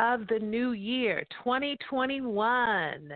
[0.00, 3.12] of the new year, 2021.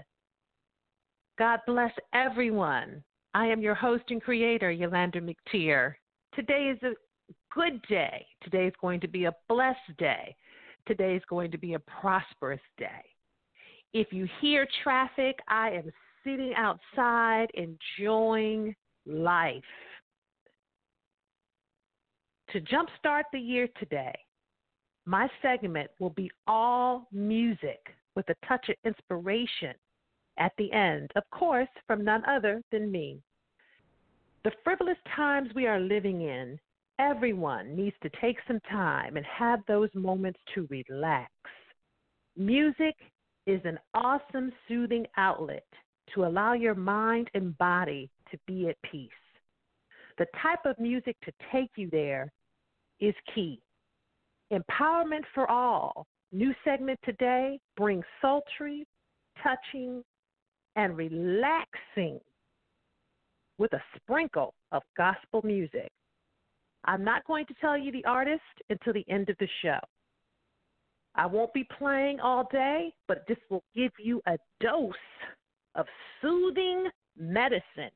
[1.38, 3.02] God bless everyone.
[3.32, 5.94] I am your host and creator, Yulander McTier.
[6.34, 6.92] Today is a
[7.54, 8.26] good day.
[8.42, 10.36] Today is going to be a blessed day.
[10.86, 13.02] Today is going to be a prosperous day.
[13.94, 15.90] If you hear traffic, I am
[16.22, 18.74] sitting outside enjoying
[19.06, 19.62] life.
[22.50, 24.14] To jumpstart the year today,
[25.06, 29.74] my segment will be all music with a touch of inspiration
[30.38, 33.20] at the end, of course, from none other than me.
[34.44, 36.58] The frivolous times we are living in,
[36.98, 41.30] everyone needs to take some time and have those moments to relax.
[42.36, 42.94] Music
[43.46, 45.66] is an awesome soothing outlet
[46.14, 49.10] to allow your mind and body to be at peace.
[50.18, 52.32] The type of music to take you there
[53.00, 53.60] is key.
[54.54, 58.86] Empowerment for All, new segment today, brings sultry,
[59.42, 60.02] touching,
[60.76, 62.20] and relaxing
[63.58, 65.90] with a sprinkle of gospel music.
[66.84, 69.78] I'm not going to tell you the artist until the end of the show.
[71.14, 74.92] I won't be playing all day, but this will give you a dose
[75.74, 75.86] of
[76.20, 77.90] soothing medicine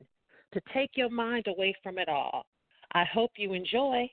[0.53, 2.45] to take your mind away from it all.
[2.93, 4.09] I hope you enjoy.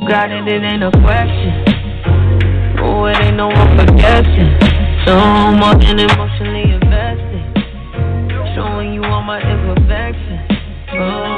[0.00, 1.64] Got it, it ain't a question.
[2.82, 4.50] Oh, it ain't no one for guessing.
[5.06, 5.14] So
[5.54, 7.42] more than emotionally invested.
[8.54, 10.50] Showing you all my imperfections.
[10.92, 11.33] Oh,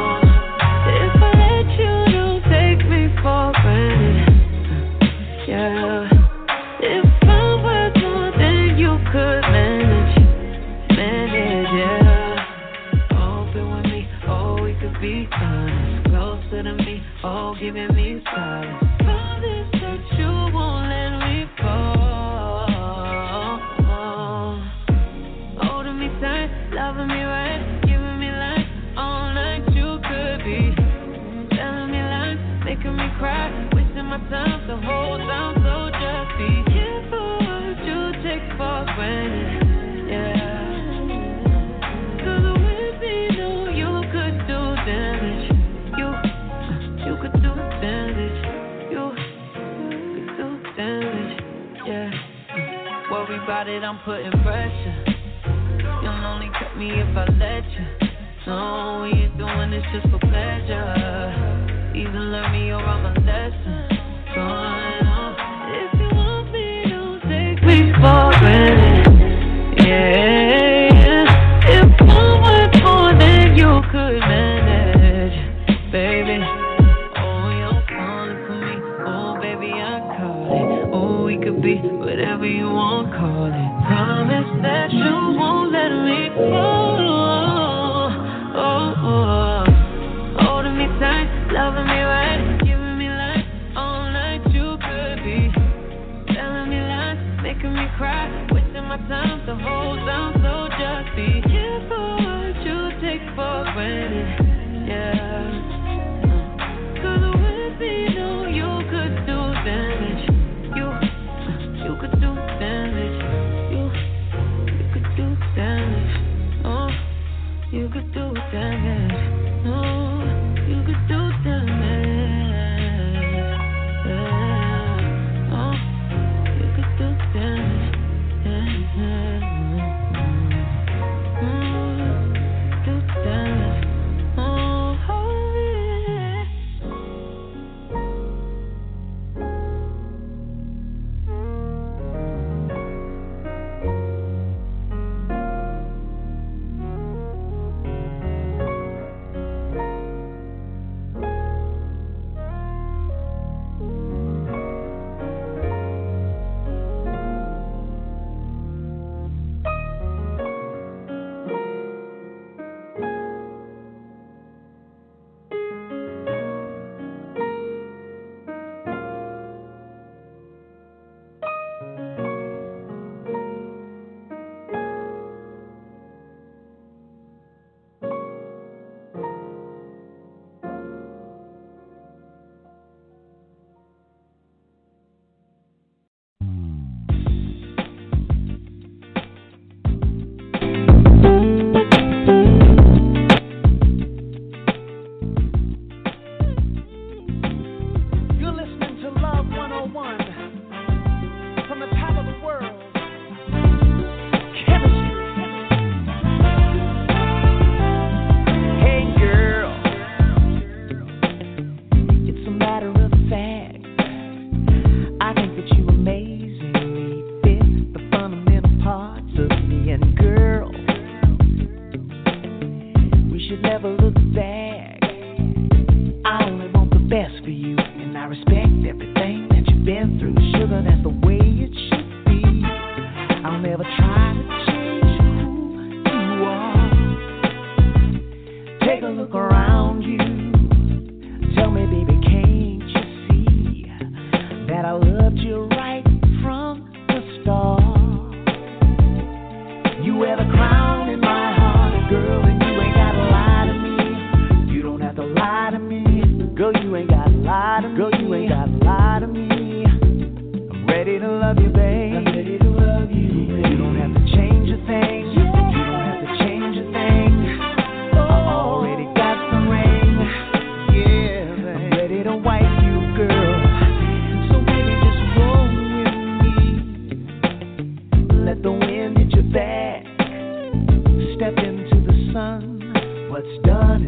[283.37, 284.06] What's done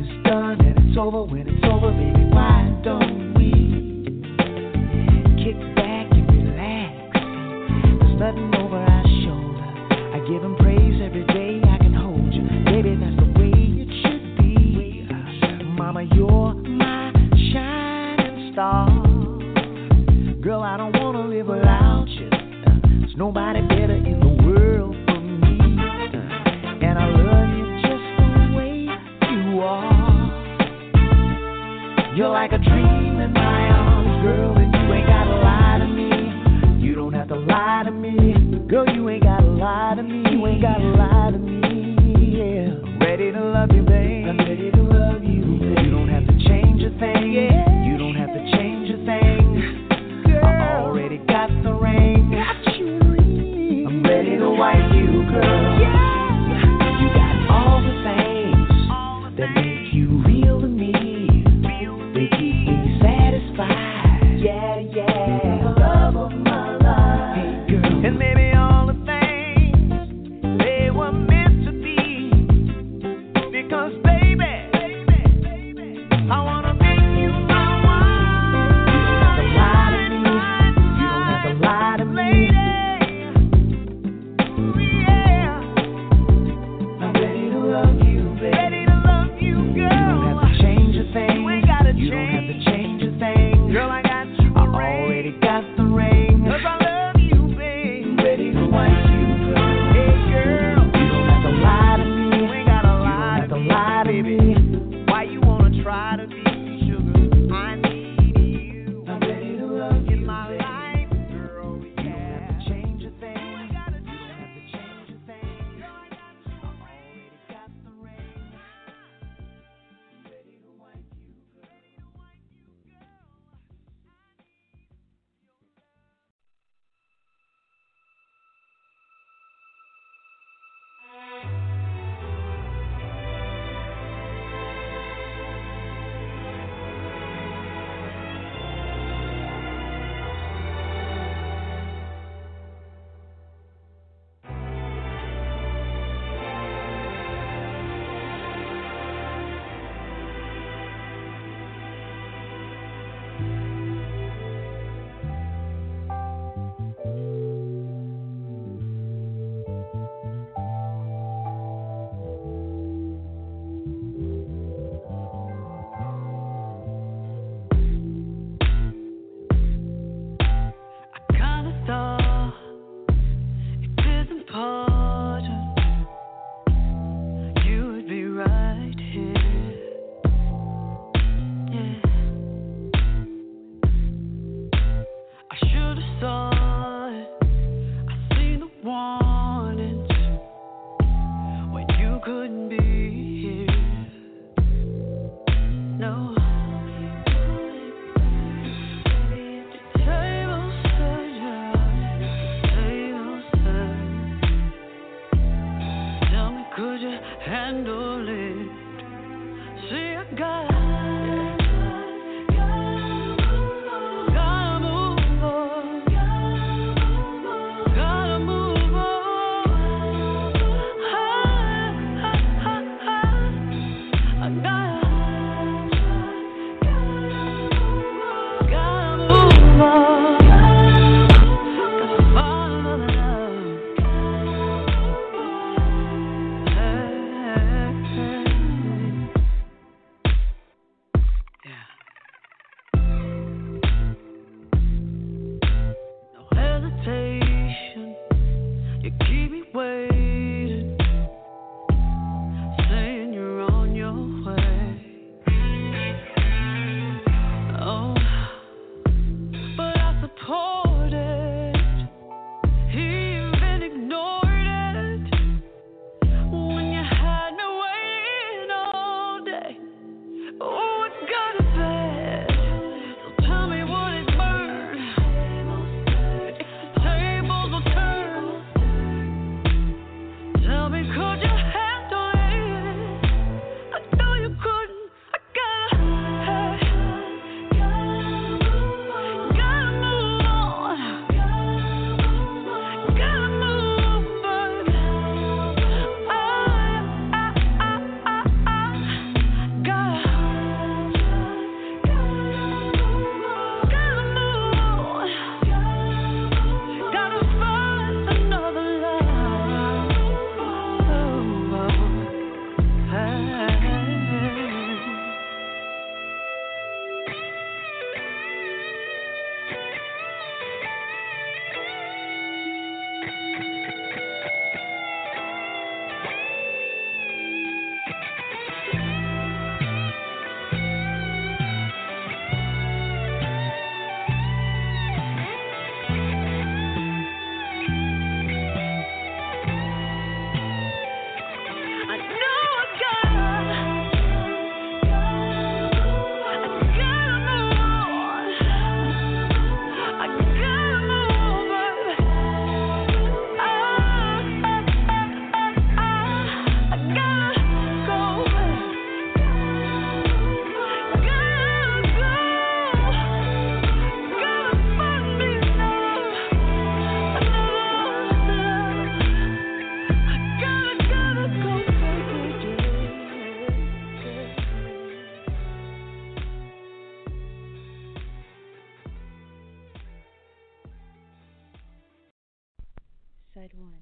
[383.58, 383.93] side one.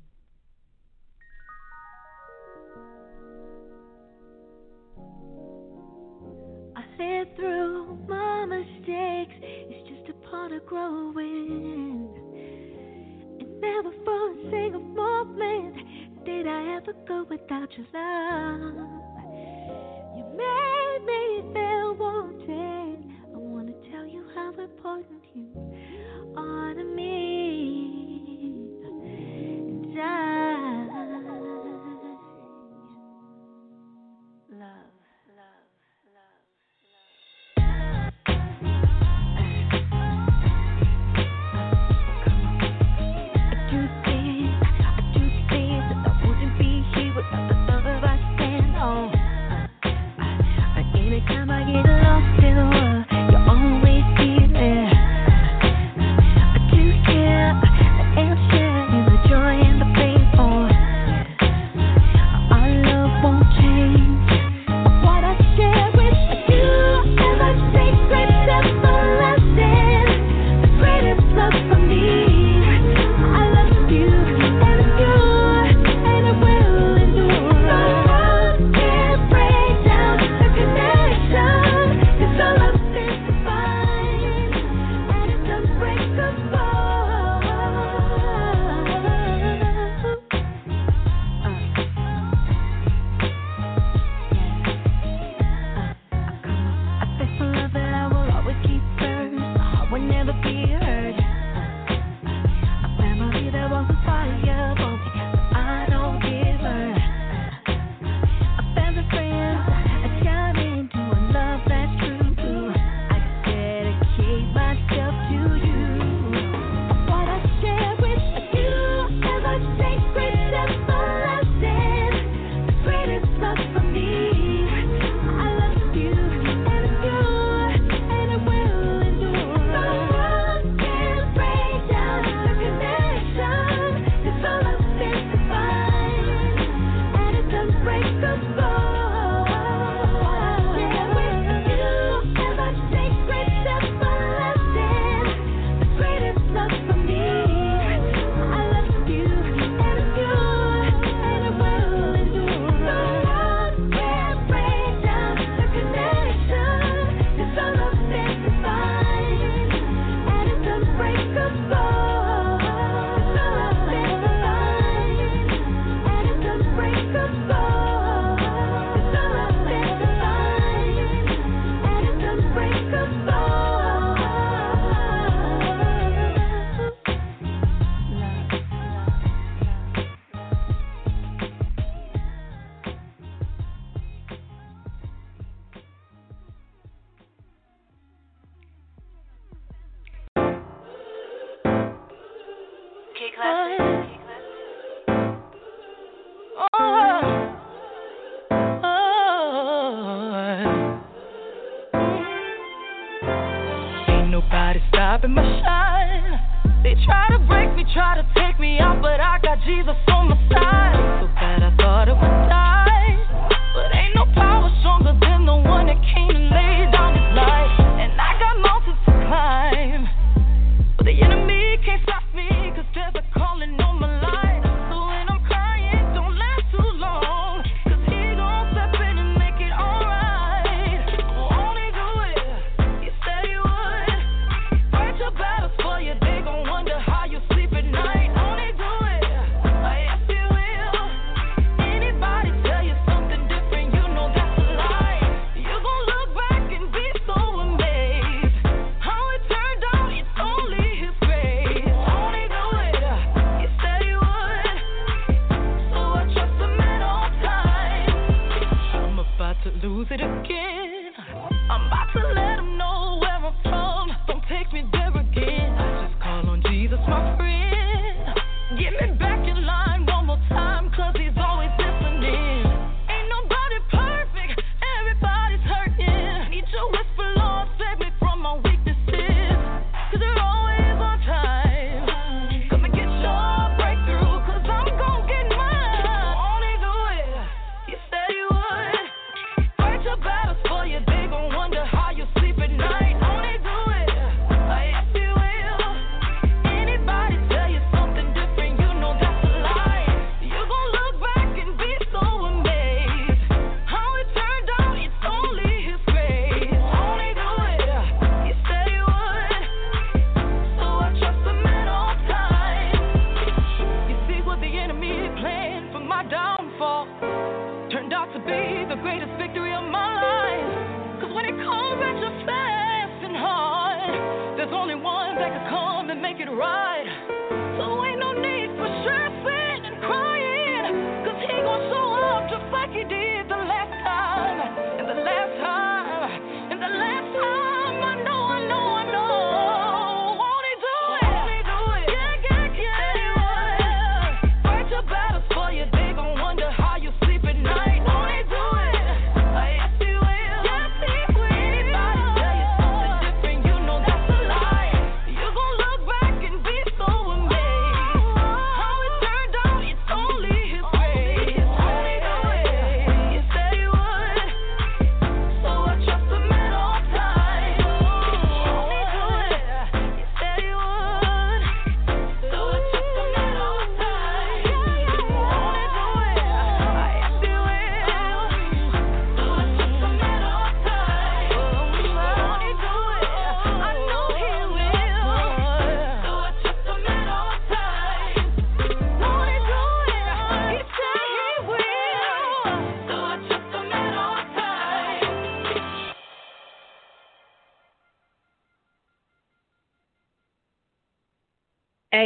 [6.76, 12.08] I said through my mistakes, it's just a part of growing.
[13.40, 15.76] And never for a single moment
[16.24, 18.74] did I ever go without your love.
[20.16, 22.98] You made me feel wanted.
[23.32, 25.65] I wanna tell you how important you are.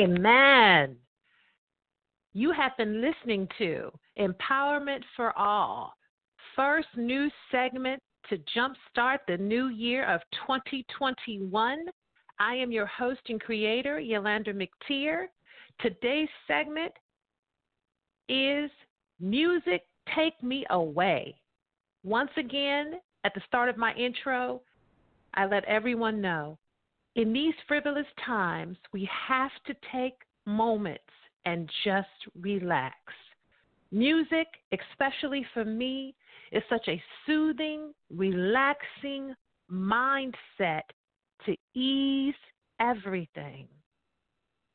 [0.01, 0.97] Amen.
[2.33, 5.93] You have been listening to Empowerment for All,
[6.57, 11.85] first new segment to jumpstart the new year of 2021.
[12.39, 15.27] I am your host and creator, Yulander McTier.
[15.81, 16.93] Today's segment
[18.31, 18.71] is
[19.21, 19.83] Music
[20.17, 21.35] Take Me Away.
[22.05, 24.63] Once again, at the start of my intro,
[25.35, 26.57] I let everyone know
[27.21, 30.15] in these frivolous times, we have to take
[30.47, 31.05] moments
[31.45, 32.09] and just
[32.41, 32.97] relax.
[33.93, 36.15] Music, especially for me,
[36.51, 39.35] is such a soothing, relaxing
[39.71, 40.83] mindset
[41.45, 42.35] to ease
[42.81, 43.69] everything.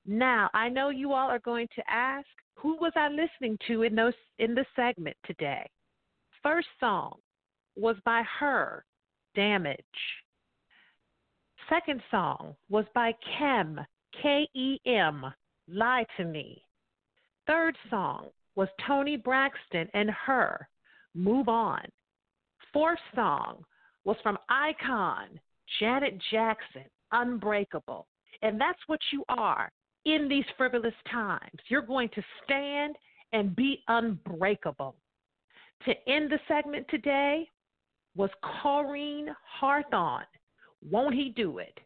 [0.06, 3.96] Now, I know you all are going to ask, who was I listening to in
[3.96, 5.68] those in the segment today?
[6.44, 7.16] First song
[7.76, 8.86] was by H.E.R.,
[9.34, 9.84] Damage.
[11.70, 13.80] Second song was by Kem,
[14.22, 15.26] K E M,
[15.68, 16.62] Lie to Me.
[17.48, 20.68] Third song was Toni Braxton and H.E.R.,
[21.14, 21.82] Move On.
[22.72, 23.64] Fourth song
[24.04, 25.40] was from Icon,
[25.80, 28.08] Janet Jackson, Unbreakable.
[28.42, 29.72] And that's what you are
[30.06, 31.60] in these frivolous times.
[31.68, 32.96] You're going to stand
[33.34, 34.96] and be unbreakable.
[35.86, 37.50] To end the segment today
[38.16, 39.28] was Koryn
[39.60, 40.26] Hawthorne.
[40.90, 41.80] Won't he do it?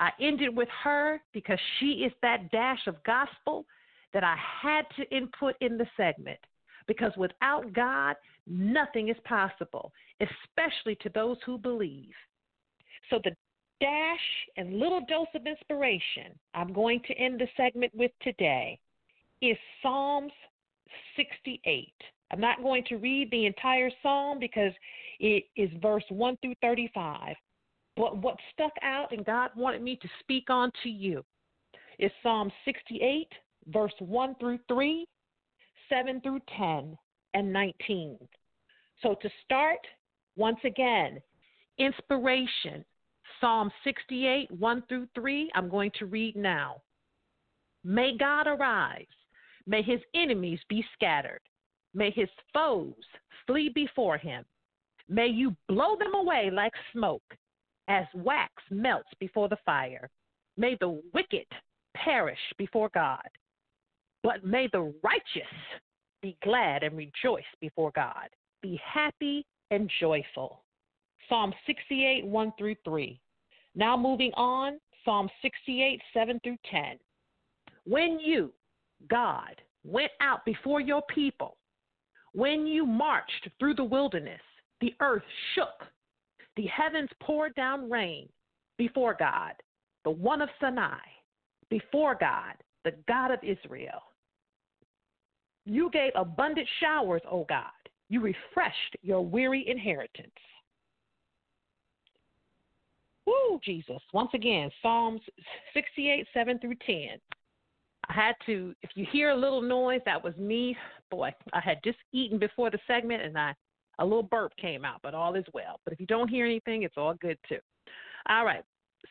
[0.00, 3.64] I ended with her because she is that dash of gospel
[4.12, 6.38] that I had to input in the segment.
[6.86, 8.16] Because without God,
[8.46, 12.12] nothing is possible, especially to those who believe.
[13.08, 13.34] So, the
[13.80, 14.18] dash
[14.56, 18.78] and little dose of inspiration I'm going to end the segment with today
[19.42, 20.32] is Psalms
[21.16, 21.92] 68.
[22.30, 24.72] I'm not going to read the entire psalm because
[25.20, 27.36] it is verse 1 through 35.
[27.96, 31.24] But what stuck out and God wanted me to speak on to you
[31.98, 33.28] is Psalm 68,
[33.68, 35.06] verse 1 through 3,
[35.88, 36.98] 7 through 10,
[37.34, 38.18] and 19.
[39.02, 39.78] So to start,
[40.36, 41.20] once again,
[41.78, 42.84] inspiration,
[43.40, 46.82] Psalm 68, 1 through 3, I'm going to read now.
[47.84, 49.06] May God arise,
[49.66, 51.40] may his enemies be scattered,
[51.92, 52.94] may his foes
[53.46, 54.44] flee before him.
[55.08, 57.36] May you blow them away like smoke
[57.88, 60.08] as wax melts before the fire.
[60.56, 61.46] May the wicked
[61.96, 63.28] perish before God,
[64.22, 65.52] but may the righteous
[66.22, 68.28] be glad and rejoice before God.
[68.62, 70.62] Be happy and joyful.
[71.28, 73.20] Psalm 68, 1 through 3.
[73.74, 76.98] Now moving on, Psalm 68, 7 through 10.
[77.84, 78.52] When you,
[79.08, 81.56] God, went out before your people,
[82.32, 84.40] when you marched through the wilderness,
[84.80, 85.22] the earth
[85.54, 85.86] shook
[86.56, 88.28] the heavens poured down rain
[88.78, 89.52] before God,
[90.04, 90.98] the one of Sinai,
[91.70, 94.02] before God, the God of Israel.
[95.66, 97.64] You gave abundant showers, O God.
[98.10, 100.30] You refreshed your weary inheritance.
[103.26, 104.00] Woo, Jesus.
[104.12, 105.22] Once again, Psalms
[105.72, 107.18] 68, 7 through 10.
[108.08, 110.76] I had to, if you hear a little noise, that was me.
[111.10, 113.54] Boy, I had just eaten before the segment and I
[113.98, 115.80] a little burp came out, but all is well.
[115.84, 117.58] But if you don't hear anything, it's all good too.
[118.28, 118.64] All right.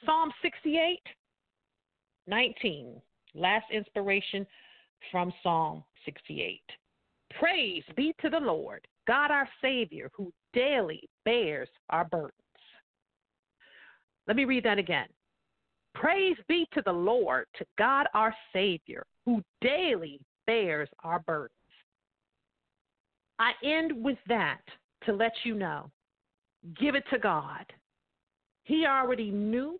[0.06, 1.00] Psalm 68,
[2.28, 3.02] 19.
[3.36, 4.46] Last inspiration
[5.12, 6.62] from Psalm 68.
[7.40, 12.34] Praise be to the Lord, God our Savior, who daily bears our burdens.
[14.28, 15.08] Let me read that again.
[15.96, 21.52] Praise be to the Lord, to God our Savior, who daily bears our burdens.
[23.40, 24.62] I end with that
[25.06, 25.90] to let you know
[26.80, 27.66] give it to God.
[28.64, 29.80] He already knew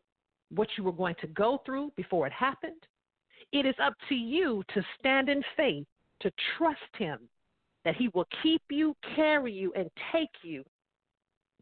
[0.50, 2.86] what you were going to go through before it happened.
[3.52, 5.86] It is up to you to stand in faith,
[6.22, 7.20] to trust Him
[7.86, 10.64] that He will keep you, carry you, and take you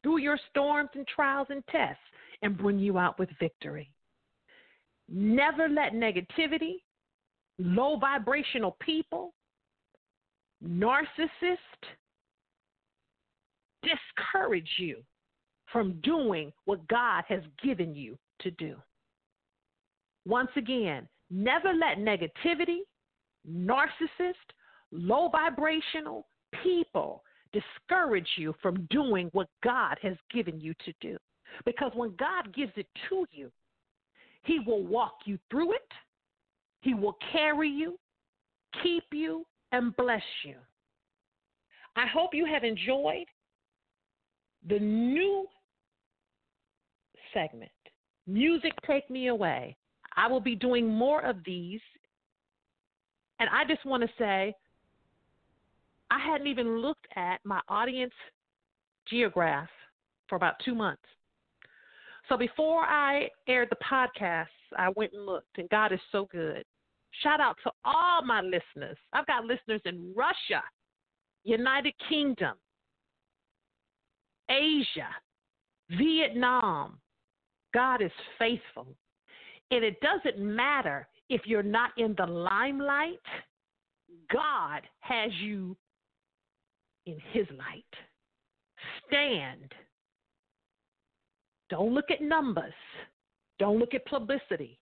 [0.04, 2.02] through your storms and trials and tests
[2.42, 3.92] and bring you out with victory.
[5.10, 6.82] Never let negativity,
[7.60, 9.34] low vibrational people,
[10.66, 11.58] narcissist
[13.84, 14.98] discourage you
[15.72, 18.76] from doing what God has given you to do.
[20.26, 22.80] Once again, never let negativity,
[23.50, 24.34] narcissist,
[24.92, 26.28] low vibrational
[26.64, 31.18] people discourage you from doing what God has given you to do.
[31.66, 33.52] Because when God gives it to you,
[34.44, 35.92] He will walk you through it,
[36.82, 37.98] He will carry you,
[38.84, 40.56] keep you, and bless you.
[41.96, 43.26] I hope you have enjoyed
[44.68, 45.48] the new
[47.34, 47.72] segment,
[48.28, 49.76] Music Take Me Away.
[50.16, 51.82] I will be doing more of these.
[53.40, 54.54] And I just want to say,
[56.12, 58.14] I hadn't even looked at my audience
[59.08, 59.70] geograph
[60.28, 61.02] for about two months.
[62.30, 66.64] So before I aired the podcast, I went and looked, and God is so good.
[67.24, 68.98] Shout out to all my listeners.
[69.14, 70.64] I've got listeners in Russia,
[71.44, 72.56] United Kingdom,
[74.50, 75.10] Asia,
[75.90, 77.00] Vietnam.
[77.74, 78.88] God is faithful.
[79.72, 83.20] And it doesn't matter if you're not in the limelight,
[84.32, 85.78] God has you
[87.06, 87.86] in His light.
[89.08, 89.74] Stand.
[91.70, 92.74] Don't look at numbers.
[93.60, 94.78] Don't look at publicity.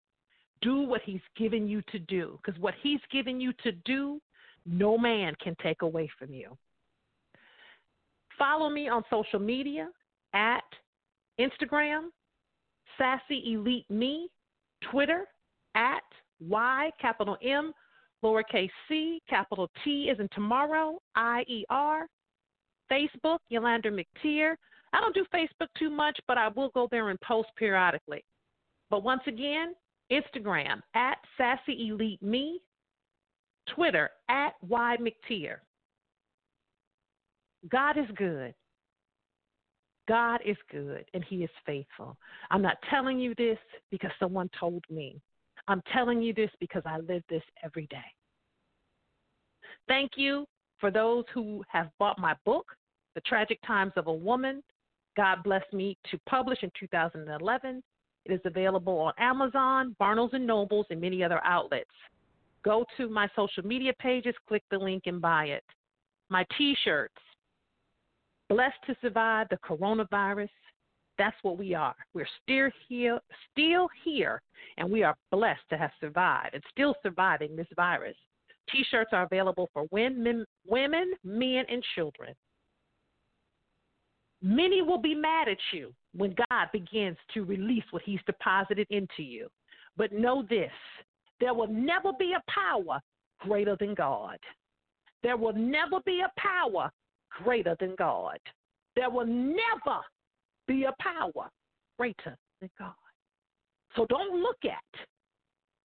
[0.61, 2.39] Do what He's given you to do.
[2.43, 4.19] Because what He's given you to do,
[4.65, 6.57] no man can take away from you.
[8.37, 9.89] Follow me on social media
[10.33, 10.63] at
[11.39, 12.07] Instagram,
[12.97, 14.29] Sassy Elite Me,
[14.91, 15.25] Twitter
[15.75, 16.03] at
[16.39, 17.73] Y capital M
[18.23, 22.07] lowercase c capital T is in tomorrow I E R.
[22.91, 24.55] Facebook Yulander McTier.
[24.93, 28.23] I don't do Facebook too much, but I will go there and post periodically.
[28.89, 29.75] But once again,
[30.11, 32.59] Instagram at Sassy Elite Me,
[33.75, 35.57] Twitter at Y McTier.
[37.69, 38.53] God is good.
[40.07, 42.17] God is good and He is faithful.
[42.49, 43.59] I'm not telling you this
[43.91, 45.21] because someone told me.
[45.67, 47.97] I'm telling you this because I live this every day.
[49.87, 50.45] Thank you
[50.79, 52.65] for those who have bought my book,
[53.13, 54.63] The Tragic Times of a Woman.
[55.15, 57.83] God blessed me to publish in 2011.
[58.25, 61.89] It is available on Amazon, Barnes and Nobles, and many other outlets.
[62.63, 65.63] Go to my social media pages, click the link, and buy it.
[66.29, 67.15] My t shirts,
[68.49, 70.49] blessed to survive the coronavirus.
[71.17, 71.95] That's what we are.
[72.13, 73.19] We're still here,
[73.51, 74.41] still here,
[74.77, 78.15] and we are blessed to have survived and still surviving this virus.
[78.71, 82.33] T-shirts are available for women, men, and children.
[84.41, 89.21] Many will be mad at you when God begins to release what He's deposited into
[89.23, 89.47] you.
[89.97, 90.71] But know this
[91.39, 92.99] there will never be a power
[93.41, 94.37] greater than God.
[95.23, 96.91] There will never be a power
[97.43, 98.39] greater than God.
[98.95, 99.99] There will never
[100.67, 101.49] be a power
[101.97, 102.93] greater than God.
[103.95, 104.99] So don't look at.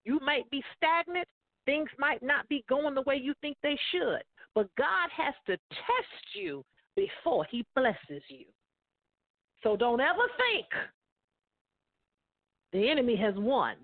[0.05, 1.27] You might be stagnant.
[1.67, 4.23] Things might not be going the way you think they should.
[4.55, 6.63] But God has to test you
[6.97, 8.47] before He blesses you.
[9.63, 10.67] So don't ever think
[12.73, 13.77] the enemy has won.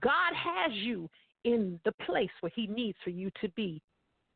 [0.00, 1.08] God has you
[1.44, 3.80] in the place where He needs for you to be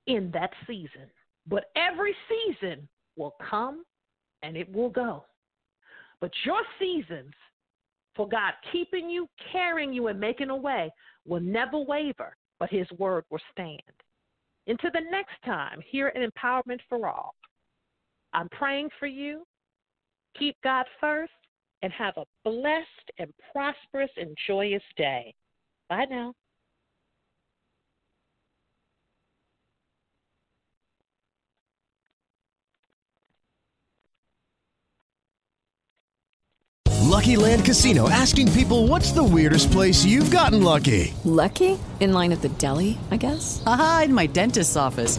[0.07, 1.11] in that season.
[1.47, 3.85] But every season will come
[4.43, 5.25] and it will go.
[6.21, 7.33] But your seasons
[8.15, 10.93] for God keeping you, carrying you, and making a way
[11.27, 13.81] will never waver, but His word will stand.
[14.67, 17.35] Until the next time, here at Empowerment for All,
[18.33, 19.45] I'm praying for you.
[20.39, 21.33] Keep God first
[21.83, 25.35] and have a blessed and prosperous and joyous day.
[25.89, 26.35] Bye now.
[37.11, 41.13] Lucky Land Casino asking people what's the weirdest place you've gotten lucky?
[41.25, 41.77] Lucky?
[41.99, 43.63] In line at the deli, I guess?
[43.67, 45.19] Aha, in my dentist's office.